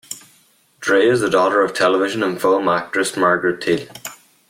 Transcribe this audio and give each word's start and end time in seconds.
Drey 0.79 1.07
is 1.11 1.21
the 1.21 1.29
daughter 1.29 1.61
of 1.61 1.75
television 1.75 2.23
and 2.23 2.41
film 2.41 2.67
actress 2.67 3.15
Margaret 3.15 3.61
Teele. 3.61 3.87